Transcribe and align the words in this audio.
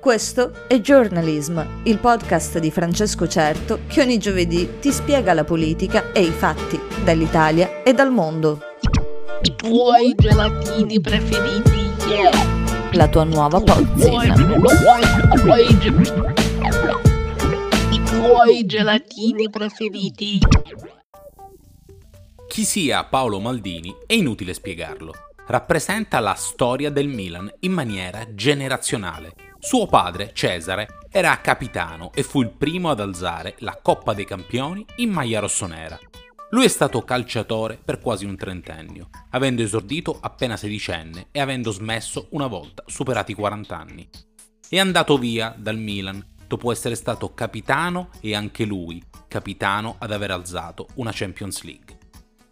Questo 0.00 0.52
è 0.68 0.78
Journalism, 0.78 1.60
il 1.82 1.98
podcast 1.98 2.60
di 2.60 2.70
Francesco 2.70 3.26
Certo 3.26 3.80
che 3.88 4.00
ogni 4.00 4.18
giovedì 4.18 4.78
ti 4.78 4.92
spiega 4.92 5.34
la 5.34 5.42
politica 5.42 6.12
e 6.12 6.22
i 6.22 6.30
fatti 6.30 6.78
dall'Italia 7.02 7.82
e 7.82 7.92
dal 7.92 8.12
mondo. 8.12 8.60
I 9.42 9.54
tuoi 9.56 10.14
gelatini 10.16 11.00
preferiti, 11.00 11.90
yeah. 12.08 12.30
La 12.92 13.08
tua 13.08 13.24
nuova 13.24 13.60
pozzina. 13.60 14.34
I 17.90 18.02
tuoi 18.04 18.66
gelatini 18.66 19.50
preferiti. 19.50 20.38
Chi 22.46 22.64
sia 22.64 23.04
Paolo 23.04 23.40
Maldini 23.40 23.92
è 24.06 24.14
inutile 24.14 24.54
spiegarlo. 24.54 25.12
Rappresenta 25.48 26.20
la 26.20 26.34
storia 26.34 26.90
del 26.90 27.08
Milan 27.08 27.50
in 27.60 27.72
maniera 27.72 28.34
generazionale. 28.34 29.32
Suo 29.58 29.86
padre, 29.86 30.32
Cesare, 30.34 30.98
era 31.10 31.40
capitano 31.40 32.12
e 32.12 32.22
fu 32.22 32.42
il 32.42 32.50
primo 32.50 32.90
ad 32.90 33.00
alzare 33.00 33.54
la 33.60 33.78
Coppa 33.80 34.12
dei 34.12 34.26
Campioni 34.26 34.84
in 34.96 35.10
maglia 35.10 35.40
rossonera. 35.40 35.98
Lui 36.50 36.66
è 36.66 36.68
stato 36.68 37.02
calciatore 37.02 37.80
per 37.82 37.98
quasi 37.98 38.26
un 38.26 38.36
trentennio, 38.36 39.08
avendo 39.30 39.62
esordito 39.62 40.18
appena 40.20 40.58
sedicenne 40.58 41.28
e 41.32 41.40
avendo 41.40 41.70
smesso 41.70 42.26
una 42.32 42.46
volta 42.46 42.84
superati 42.86 43.32
i 43.32 43.34
40 43.34 43.74
anni. 43.74 44.06
È 44.68 44.78
andato 44.78 45.16
via 45.16 45.54
dal 45.56 45.78
Milan 45.78 46.22
dopo 46.46 46.70
essere 46.70 46.94
stato 46.94 47.32
capitano 47.32 48.10
e 48.20 48.34
anche 48.34 48.66
lui 48.66 49.02
capitano 49.26 49.96
ad 49.98 50.12
aver 50.12 50.30
alzato 50.30 50.88
una 50.96 51.10
Champions 51.14 51.62
League. 51.62 51.97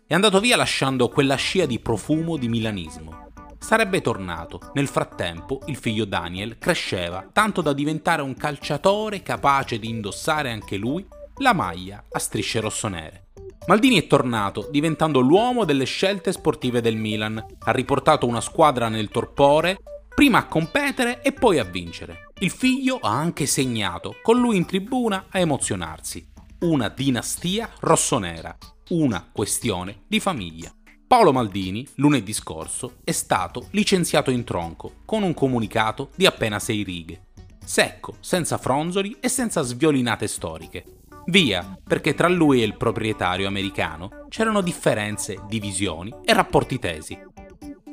È 0.08 0.14
andato 0.14 0.38
via 0.38 0.56
lasciando 0.56 1.08
quella 1.08 1.34
scia 1.34 1.66
di 1.66 1.80
profumo 1.80 2.36
di 2.36 2.46
milanismo. 2.46 3.32
Sarebbe 3.58 4.00
tornato. 4.00 4.70
Nel 4.74 4.86
frattempo, 4.86 5.62
il 5.66 5.74
figlio 5.74 6.04
Daniel 6.04 6.58
cresceva 6.58 7.28
tanto 7.32 7.60
da 7.60 7.72
diventare 7.72 8.22
un 8.22 8.36
calciatore 8.36 9.22
capace 9.22 9.80
di 9.80 9.88
indossare 9.88 10.52
anche 10.52 10.76
lui 10.76 11.04
la 11.38 11.52
maglia 11.52 12.04
a 12.08 12.20
strisce 12.20 12.60
rossonere. 12.60 13.30
Maldini 13.66 14.00
è 14.00 14.06
tornato, 14.06 14.68
diventando 14.70 15.18
l'uomo 15.18 15.64
delle 15.64 15.86
scelte 15.86 16.30
sportive 16.30 16.80
del 16.80 16.94
Milan. 16.94 17.44
Ha 17.64 17.72
riportato 17.72 18.28
una 18.28 18.40
squadra 18.40 18.88
nel 18.88 19.08
torpore, 19.08 19.76
prima 20.14 20.38
a 20.38 20.46
competere 20.46 21.20
e 21.20 21.32
poi 21.32 21.58
a 21.58 21.64
vincere. 21.64 22.28
Il 22.38 22.50
figlio 22.50 23.00
ha 23.00 23.10
anche 23.10 23.46
segnato, 23.46 24.14
con 24.22 24.38
lui 24.38 24.56
in 24.56 24.66
tribuna 24.66 25.26
a 25.30 25.40
emozionarsi. 25.40 26.24
Una 26.60 26.88
dinastia 26.90 27.68
rossonera 27.80 28.56
una 28.90 29.28
questione 29.32 30.02
di 30.06 30.20
famiglia. 30.20 30.72
Paolo 31.08 31.32
Maldini, 31.32 31.86
lunedì 31.96 32.32
scorso, 32.32 32.98
è 33.02 33.10
stato 33.10 33.66
licenziato 33.70 34.30
in 34.30 34.44
tronco 34.44 34.98
con 35.04 35.24
un 35.24 35.34
comunicato 35.34 36.10
di 36.14 36.24
appena 36.24 36.60
sei 36.60 36.82
righe. 36.84 37.26
Secco, 37.64 38.16
senza 38.20 38.58
fronzoli 38.58 39.16
e 39.20 39.28
senza 39.28 39.62
sviolinate 39.62 40.28
storiche. 40.28 40.84
Via, 41.26 41.76
perché 41.82 42.14
tra 42.14 42.28
lui 42.28 42.62
e 42.62 42.64
il 42.64 42.76
proprietario 42.76 43.48
americano 43.48 44.26
c'erano 44.28 44.60
differenze, 44.60 45.40
divisioni 45.48 46.14
e 46.24 46.32
rapporti 46.32 46.78
tesi. 46.78 47.18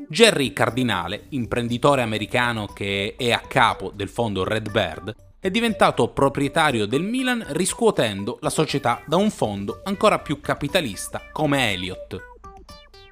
Jerry 0.08 0.54
Cardinale, 0.54 1.26
imprenditore 1.30 2.04
americano 2.04 2.68
che 2.68 3.16
è 3.18 3.32
a 3.32 3.40
capo 3.40 3.92
del 3.96 4.10
fondo 4.10 4.44
Red 4.44 4.70
Bird, 4.70 5.16
è 5.44 5.52
diventato 5.52 6.08
proprietario 6.08 6.86
del 6.86 7.02
Milan 7.02 7.44
riscuotendo 7.50 8.38
la 8.40 8.50
società 8.50 9.04
da 9.06 9.18
un 9.18 9.30
fondo 9.30 9.82
ancora 9.84 10.20
più 10.20 10.40
capitalista 10.40 11.22
come 11.34 11.74
Elliott. 11.74 12.18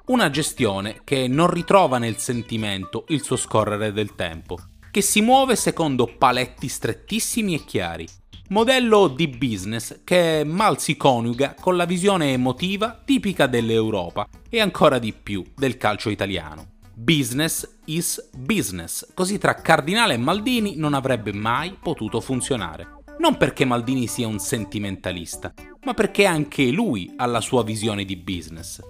Una 0.06 0.30
gestione 0.30 1.02
che 1.04 1.28
non 1.28 1.50
ritrova 1.50 1.98
nel 1.98 2.16
sentimento 2.16 3.04
il 3.08 3.22
suo 3.22 3.36
scorrere 3.36 3.92
del 3.92 4.14
tempo, 4.14 4.56
che 4.90 5.02
si 5.02 5.20
muove 5.20 5.56
secondo 5.56 6.06
paletti 6.06 6.68
strettissimi 6.68 7.54
e 7.54 7.64
chiari, 7.66 8.08
modello 8.48 9.08
di 9.08 9.28
business 9.28 10.00
che 10.02 10.42
mal 10.42 10.80
si 10.80 10.96
coniuga 10.96 11.54
con 11.60 11.76
la 11.76 11.84
visione 11.84 12.32
emotiva 12.32 12.98
tipica 13.04 13.46
dell'Europa 13.46 14.26
e 14.48 14.58
ancora 14.58 14.98
di 14.98 15.12
più 15.12 15.44
del 15.54 15.76
calcio 15.76 16.08
italiano. 16.08 16.71
Business 16.94 17.78
is 17.86 18.28
business, 18.36 19.12
così 19.14 19.38
tra 19.38 19.54
Cardinale 19.54 20.12
e 20.14 20.18
Maldini 20.18 20.76
non 20.76 20.92
avrebbe 20.92 21.32
mai 21.32 21.76
potuto 21.80 22.20
funzionare. 22.20 22.98
Non 23.18 23.38
perché 23.38 23.64
Maldini 23.64 24.06
sia 24.06 24.28
un 24.28 24.38
sentimentalista, 24.38 25.54
ma 25.84 25.94
perché 25.94 26.26
anche 26.26 26.70
lui 26.70 27.10
ha 27.16 27.24
la 27.24 27.40
sua 27.40 27.64
visione 27.64 28.04
di 28.04 28.16
business. 28.16 28.80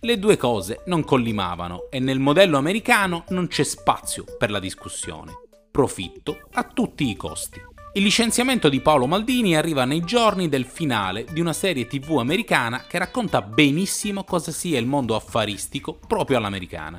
Le 0.00 0.18
due 0.18 0.36
cose 0.36 0.82
non 0.86 1.04
collimavano 1.04 1.86
e 1.88 2.00
nel 2.00 2.18
modello 2.18 2.58
americano 2.58 3.24
non 3.28 3.46
c'è 3.46 3.62
spazio 3.62 4.24
per 4.36 4.50
la 4.50 4.58
discussione. 4.58 5.32
Profitto 5.70 6.48
a 6.54 6.64
tutti 6.64 7.08
i 7.08 7.14
costi. 7.14 7.60
Il 7.94 8.02
licenziamento 8.02 8.68
di 8.68 8.80
Paolo 8.80 9.06
Maldini 9.06 9.54
arriva 9.54 9.84
nei 9.84 10.00
giorni 10.00 10.48
del 10.48 10.64
finale 10.64 11.26
di 11.30 11.40
una 11.40 11.52
serie 11.52 11.86
tv 11.86 12.18
americana 12.18 12.86
che 12.88 12.98
racconta 12.98 13.40
benissimo 13.40 14.24
cosa 14.24 14.50
sia 14.50 14.80
il 14.80 14.86
mondo 14.86 15.14
affaristico 15.14 15.98
proprio 16.06 16.38
all'americana. 16.38 16.98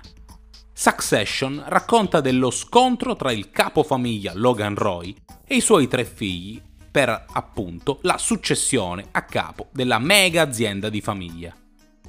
Succession 0.86 1.64
racconta 1.68 2.20
dello 2.20 2.52
scontro 2.52 3.16
tra 3.16 3.32
il 3.32 3.50
capofamiglia 3.52 4.34
Logan 4.36 4.76
Roy 4.76 5.16
e 5.48 5.56
i 5.56 5.62
suoi 5.62 5.88
tre 5.88 6.04
figli 6.04 6.62
per 6.92 7.24
appunto 7.32 8.00
la 8.02 8.18
successione 8.18 9.06
a 9.12 9.24
capo 9.24 9.70
della 9.72 9.98
mega 9.98 10.42
azienda 10.42 10.90
di 10.90 11.00
famiglia. 11.00 11.56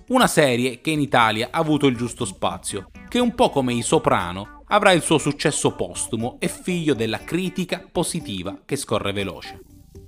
Una 0.08 0.26
serie 0.26 0.80
che 0.80 0.90
in 0.90 0.98
Italia 0.98 1.50
ha 1.52 1.58
avuto 1.60 1.86
il 1.86 1.96
giusto 1.96 2.24
spazio, 2.24 2.90
che 3.08 3.20
un 3.20 3.36
po' 3.36 3.50
come 3.50 3.74
i 3.74 3.82
Soprano 3.82 4.64
avrà 4.66 4.90
il 4.90 5.02
suo 5.02 5.18
successo 5.18 5.76
postumo 5.76 6.38
e 6.40 6.48
figlio 6.48 6.94
della 6.94 7.18
critica 7.18 7.86
positiva 7.92 8.62
che 8.64 8.74
scorre 8.74 9.12
veloce. 9.12 9.60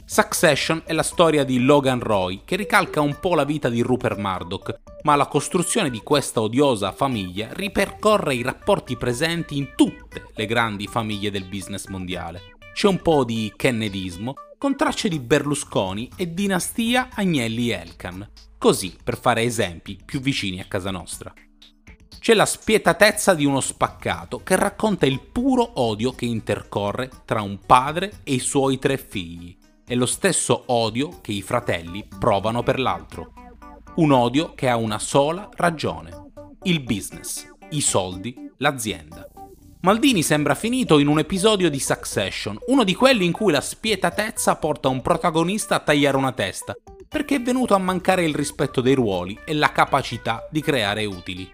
Succession 0.08 0.82
è 0.86 0.92
la 0.92 1.02
storia 1.02 1.42
di 1.42 1.58
Logan 1.58 1.98
Roy 1.98 2.42
che 2.44 2.54
ricalca 2.54 3.00
un 3.00 3.18
po' 3.18 3.34
la 3.34 3.42
vita 3.42 3.68
di 3.68 3.80
Rupert 3.80 4.18
Murdoch, 4.18 4.78
ma 5.02 5.16
la 5.16 5.26
costruzione 5.26 5.90
di 5.90 5.98
questa 5.98 6.40
odiosa 6.40 6.92
famiglia 6.92 7.48
ripercorre 7.50 8.36
i 8.36 8.42
rapporti 8.42 8.96
presenti 8.96 9.56
in 9.56 9.72
tutte 9.74 10.28
le 10.32 10.46
grandi 10.46 10.86
famiglie 10.86 11.32
del 11.32 11.42
business 11.42 11.88
mondiale. 11.88 12.54
C'è 12.72 12.86
un 12.86 13.02
po' 13.02 13.24
di 13.24 13.52
kennedismo, 13.56 14.34
con 14.56 14.76
tracce 14.76 15.08
di 15.08 15.18
Berlusconi 15.18 16.08
e 16.14 16.32
dinastia 16.32 17.08
Agnelli-Elkan, 17.12 18.30
così 18.58 18.96
per 19.02 19.18
fare 19.18 19.42
esempi 19.42 19.98
più 20.04 20.20
vicini 20.20 20.60
a 20.60 20.66
casa 20.68 20.92
nostra. 20.92 21.34
C'è 22.20 22.32
la 22.34 22.46
spietatezza 22.46 23.34
di 23.34 23.44
uno 23.44 23.60
spaccato 23.60 24.40
che 24.44 24.54
racconta 24.54 25.04
il 25.04 25.20
puro 25.20 25.68
odio 25.80 26.12
che 26.12 26.26
intercorre 26.26 27.10
tra 27.24 27.42
un 27.42 27.58
padre 27.66 28.20
e 28.22 28.34
i 28.34 28.38
suoi 28.38 28.78
tre 28.78 28.98
figli 28.98 29.56
è 29.86 29.94
lo 29.94 30.06
stesso 30.06 30.64
odio 30.66 31.20
che 31.20 31.30
i 31.30 31.42
fratelli 31.42 32.04
provano 32.18 32.64
per 32.64 32.80
l'altro. 32.80 33.32
Un 33.96 34.10
odio 34.10 34.52
che 34.54 34.68
ha 34.68 34.76
una 34.76 34.98
sola 34.98 35.48
ragione, 35.54 36.10
il 36.64 36.80
business, 36.80 37.48
i 37.70 37.80
soldi, 37.80 38.34
l'azienda. 38.58 39.28
Maldini 39.82 40.24
sembra 40.24 40.56
finito 40.56 40.98
in 40.98 41.06
un 41.06 41.20
episodio 41.20 41.70
di 41.70 41.78
Succession, 41.78 42.58
uno 42.66 42.82
di 42.82 42.96
quelli 42.96 43.24
in 43.24 43.30
cui 43.30 43.52
la 43.52 43.60
spietatezza 43.60 44.56
porta 44.56 44.88
un 44.88 45.00
protagonista 45.02 45.76
a 45.76 45.80
tagliare 45.80 46.16
una 46.16 46.32
testa, 46.32 46.74
perché 47.08 47.36
è 47.36 47.40
venuto 47.40 47.74
a 47.74 47.78
mancare 47.78 48.24
il 48.24 48.34
rispetto 48.34 48.80
dei 48.80 48.94
ruoli 48.94 49.38
e 49.44 49.54
la 49.54 49.70
capacità 49.70 50.48
di 50.50 50.62
creare 50.62 51.04
utili. 51.04 51.48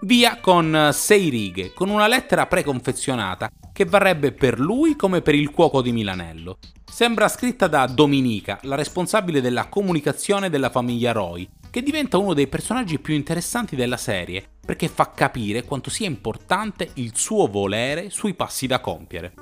Via 0.00 0.40
con 0.40 0.90
sei 0.92 1.28
righe, 1.28 1.72
con 1.72 1.90
una 1.90 2.08
lettera 2.08 2.46
preconfezionata 2.46 3.48
che 3.72 3.84
varrebbe 3.84 4.32
per 4.32 4.60
lui 4.60 4.96
come 4.96 5.22
per 5.22 5.34
il 5.34 5.50
cuoco 5.50 5.82
di 5.82 5.92
Milanello. 5.92 6.58
Sembra 6.84 7.28
scritta 7.28 7.68
da 7.68 7.86
Dominica, 7.86 8.58
la 8.62 8.74
responsabile 8.74 9.40
della 9.40 9.68
comunicazione 9.68 10.50
della 10.50 10.70
famiglia 10.70 11.12
Roy, 11.12 11.48
che 11.70 11.82
diventa 11.82 12.18
uno 12.18 12.34
dei 12.34 12.48
personaggi 12.48 12.98
più 12.98 13.14
interessanti 13.14 13.76
della 13.76 13.96
serie, 13.96 14.46
perché 14.64 14.88
fa 14.88 15.10
capire 15.10 15.64
quanto 15.64 15.88
sia 15.88 16.06
importante 16.06 16.90
il 16.94 17.12
suo 17.14 17.46
volere 17.46 18.10
sui 18.10 18.34
passi 18.34 18.66
da 18.66 18.80
compiere. 18.80 19.32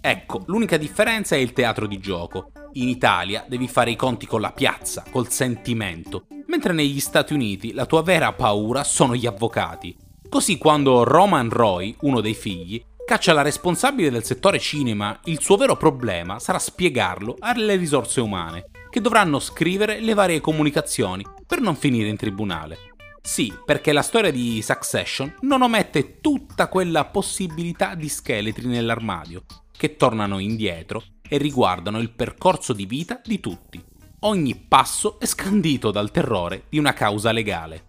Ecco, 0.00 0.44
l'unica 0.46 0.76
differenza 0.76 1.34
è 1.34 1.38
il 1.38 1.52
teatro 1.52 1.86
di 1.86 1.98
gioco. 1.98 2.52
In 2.74 2.88
Italia 2.88 3.44
devi 3.48 3.66
fare 3.66 3.90
i 3.90 3.96
conti 3.96 4.26
con 4.26 4.40
la 4.40 4.52
piazza, 4.52 5.04
col 5.10 5.30
sentimento, 5.30 6.26
mentre 6.46 6.72
negli 6.72 7.00
Stati 7.00 7.34
Uniti 7.34 7.72
la 7.72 7.86
tua 7.86 8.02
vera 8.02 8.32
paura 8.32 8.84
sono 8.84 9.16
gli 9.16 9.26
avvocati. 9.26 9.96
Così 10.28 10.58
quando 10.58 11.02
Roman 11.02 11.50
Roy, 11.50 11.96
uno 12.02 12.20
dei 12.20 12.34
figli, 12.34 12.80
caccia 13.10 13.32
la 13.32 13.42
responsabile 13.42 14.08
del 14.08 14.22
settore 14.22 14.60
cinema, 14.60 15.18
il 15.24 15.40
suo 15.40 15.56
vero 15.56 15.76
problema 15.76 16.38
sarà 16.38 16.60
spiegarlo 16.60 17.34
alle 17.40 17.74
risorse 17.74 18.20
umane, 18.20 18.66
che 18.88 19.00
dovranno 19.00 19.40
scrivere 19.40 19.98
le 19.98 20.14
varie 20.14 20.38
comunicazioni 20.38 21.26
per 21.44 21.60
non 21.60 21.74
finire 21.74 22.08
in 22.08 22.16
tribunale. 22.16 22.92
Sì, 23.20 23.52
perché 23.64 23.92
la 23.92 24.02
storia 24.02 24.30
di 24.30 24.62
Succession 24.62 25.34
non 25.40 25.62
omette 25.62 26.20
tutta 26.20 26.68
quella 26.68 27.04
possibilità 27.06 27.96
di 27.96 28.08
scheletri 28.08 28.68
nell'armadio, 28.68 29.42
che 29.76 29.96
tornano 29.96 30.38
indietro 30.38 31.02
e 31.28 31.36
riguardano 31.36 31.98
il 31.98 32.10
percorso 32.10 32.72
di 32.72 32.86
vita 32.86 33.20
di 33.24 33.40
tutti. 33.40 33.82
Ogni 34.20 34.54
passo 34.54 35.18
è 35.18 35.26
scandito 35.26 35.90
dal 35.90 36.12
terrore 36.12 36.66
di 36.68 36.78
una 36.78 36.92
causa 36.92 37.32
legale. 37.32 37.88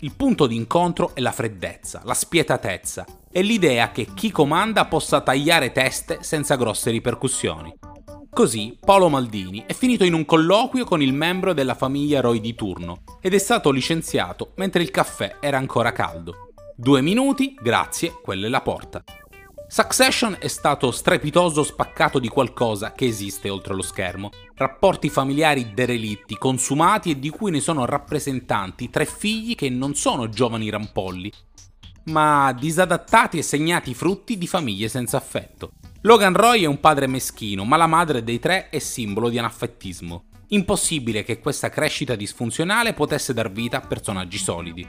Il 0.00 0.12
punto 0.14 0.46
di 0.46 0.56
incontro 0.56 1.14
è 1.14 1.20
la 1.20 1.32
freddezza, 1.32 2.02
la 2.04 2.14
spietatezza, 2.14 3.06
e 3.38 3.42
l'idea 3.42 3.92
che 3.92 4.08
chi 4.14 4.32
comanda 4.32 4.86
possa 4.86 5.20
tagliare 5.20 5.70
teste 5.70 6.24
senza 6.24 6.56
grosse 6.56 6.90
ripercussioni. 6.90 7.72
Così 8.28 8.76
Paolo 8.84 9.08
Maldini 9.08 9.62
è 9.64 9.74
finito 9.74 10.02
in 10.02 10.12
un 10.12 10.24
colloquio 10.24 10.84
con 10.84 11.00
il 11.00 11.12
membro 11.12 11.52
della 11.52 11.76
famiglia 11.76 12.20
Roy 12.20 12.40
di 12.40 12.56
turno 12.56 13.04
ed 13.20 13.34
è 13.34 13.38
stato 13.38 13.70
licenziato 13.70 14.54
mentre 14.56 14.82
il 14.82 14.90
caffè 14.90 15.36
era 15.38 15.56
ancora 15.56 15.92
caldo. 15.92 16.48
Due 16.74 17.00
minuti, 17.00 17.54
grazie, 17.62 18.10
quella 18.20 18.46
è 18.46 18.48
la 18.48 18.60
porta. 18.60 19.04
Succession 19.68 20.36
è 20.40 20.48
stato 20.48 20.90
strepitoso 20.90 21.62
spaccato 21.62 22.18
di 22.18 22.26
qualcosa 22.26 22.90
che 22.90 23.06
esiste 23.06 23.50
oltre 23.50 23.74
lo 23.74 23.82
schermo. 23.82 24.30
Rapporti 24.56 25.08
familiari 25.10 25.74
derelitti, 25.74 26.36
consumati 26.36 27.12
e 27.12 27.20
di 27.20 27.30
cui 27.30 27.52
ne 27.52 27.60
sono 27.60 27.84
rappresentanti 27.84 28.90
tre 28.90 29.04
figli 29.04 29.54
che 29.54 29.70
non 29.70 29.94
sono 29.94 30.28
giovani 30.28 30.70
rampolli, 30.70 31.30
ma 32.08 32.52
disadattati 32.52 33.38
e 33.38 33.42
segnati 33.42 33.94
frutti 33.94 34.36
di 34.36 34.46
famiglie 34.46 34.88
senza 34.88 35.16
affetto. 35.16 35.70
Logan 36.02 36.34
Roy 36.34 36.62
è 36.62 36.66
un 36.66 36.80
padre 36.80 37.06
meschino, 37.06 37.64
ma 37.64 37.76
la 37.76 37.86
madre 37.86 38.22
dei 38.22 38.38
tre 38.38 38.68
è 38.70 38.78
simbolo 38.78 39.28
di 39.28 39.38
anaffettismo. 39.38 40.24
Impossibile 40.48 41.24
che 41.24 41.40
questa 41.40 41.68
crescita 41.68 42.14
disfunzionale 42.14 42.94
potesse 42.94 43.34
dar 43.34 43.50
vita 43.50 43.78
a 43.78 43.86
personaggi 43.86 44.38
solidi. 44.38 44.86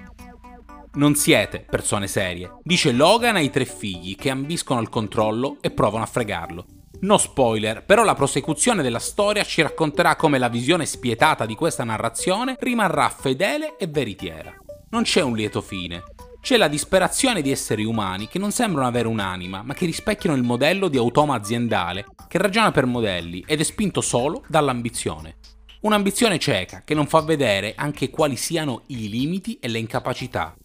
Non 0.93 1.15
siete 1.15 1.65
persone 1.69 2.07
serie, 2.07 2.57
dice 2.63 2.91
Logan 2.91 3.35
ai 3.35 3.49
tre 3.49 3.65
figli 3.65 4.15
che 4.15 4.29
ambiscono 4.29 4.79
al 4.79 4.89
controllo 4.89 5.57
e 5.61 5.71
provano 5.71 6.03
a 6.03 6.07
fregarlo. 6.07 6.65
No 7.01 7.17
spoiler, 7.17 7.83
però 7.85 8.03
la 8.03 8.15
prosecuzione 8.15 8.81
della 8.81 8.99
storia 8.99 9.43
ci 9.43 9.61
racconterà 9.61 10.15
come 10.15 10.37
la 10.37 10.49
visione 10.49 10.85
spietata 10.85 11.45
di 11.45 11.55
questa 11.55 11.83
narrazione 11.83 12.57
rimarrà 12.59 13.09
fedele 13.09 13.77
e 13.77 13.87
veritiera. 13.87 14.53
Non 14.89 15.03
c'è 15.03 15.21
un 15.21 15.35
lieto 15.35 15.61
fine, 15.61 16.03
c'è 16.41 16.57
la 16.57 16.67
disperazione 16.67 17.41
di 17.41 17.51
esseri 17.51 17.83
umani 17.83 18.27
che 18.27 18.39
non 18.39 18.51
sembrano 18.51 18.87
avere 18.87 19.07
un'anima, 19.07 19.61
ma 19.61 19.73
che 19.73 19.85
rispecchiano 19.85 20.35
il 20.35 20.43
modello 20.43 20.87
di 20.87 20.97
automa 20.97 21.35
aziendale 21.35 22.05
che 22.27 22.37
ragiona 22.37 22.71
per 22.71 22.85
modelli 22.85 23.43
ed 23.45 23.59
è 23.59 23.63
spinto 23.63 24.01
solo 24.01 24.43
dall'ambizione. 24.47 25.37
Un'ambizione 25.81 26.39
cieca 26.39 26.83
che 26.85 26.93
non 26.93 27.07
fa 27.07 27.21
vedere 27.21 27.73
anche 27.75 28.09
quali 28.09 28.35
siano 28.35 28.83
i 28.87 29.09
limiti 29.09 29.57
e 29.59 29.67
le 29.67 29.79
incapacità. 29.79 30.55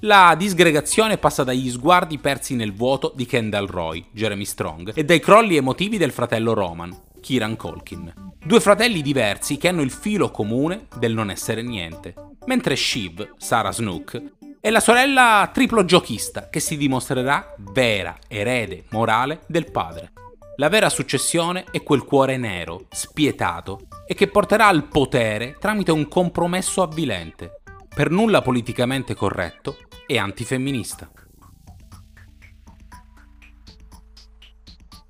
La 0.00 0.34
disgregazione 0.36 1.16
passa 1.16 1.44
dagli 1.44 1.70
sguardi 1.70 2.18
persi 2.18 2.54
nel 2.54 2.72
vuoto 2.72 3.12
di 3.14 3.24
Kendall 3.24 3.66
Roy, 3.66 4.04
Jeremy 4.12 4.44
Strong, 4.44 4.92
e 4.94 5.04
dai 5.04 5.20
crolli 5.20 5.56
emotivi 5.56 5.96
del 5.96 6.10
fratello 6.10 6.54
Roman, 6.54 6.94
Kieran 7.20 7.56
Colkin. 7.56 8.12
Due 8.44 8.60
fratelli 8.60 9.00
diversi 9.00 9.56
che 9.58 9.68
hanno 9.68 9.82
il 9.82 9.92
filo 9.92 10.30
comune 10.30 10.88
del 10.98 11.14
non 11.14 11.30
essere 11.30 11.62
niente. 11.62 12.14
Mentre 12.46 12.74
Shiv, 12.74 13.34
Sarah 13.36 13.70
Snook, 13.70 14.20
è 14.62 14.70
la 14.70 14.78
sorella 14.78 15.50
triplo 15.52 15.84
giochista 15.84 16.48
che 16.48 16.60
si 16.60 16.76
dimostrerà 16.76 17.52
vera 17.72 18.16
erede 18.28 18.84
morale 18.90 19.40
del 19.48 19.68
padre. 19.72 20.12
La 20.54 20.68
vera 20.68 20.88
successione 20.88 21.64
è 21.72 21.82
quel 21.82 22.04
cuore 22.04 22.36
nero, 22.36 22.86
spietato, 22.88 23.88
e 24.06 24.14
che 24.14 24.28
porterà 24.28 24.68
al 24.68 24.84
potere 24.84 25.56
tramite 25.58 25.90
un 25.90 26.06
compromesso 26.06 26.80
avvilente, 26.80 27.62
per 27.92 28.12
nulla 28.12 28.40
politicamente 28.40 29.16
corretto 29.16 29.78
e 30.06 30.16
antifemminista. 30.16 31.10